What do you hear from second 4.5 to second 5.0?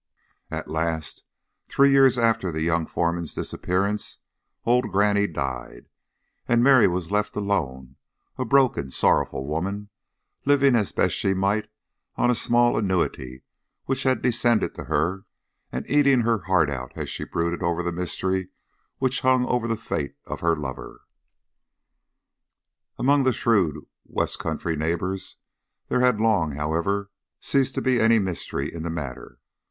old